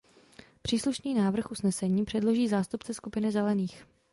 [0.61, 3.85] Příslušný návrh usnesení předloží zástupce skupiny Zelených.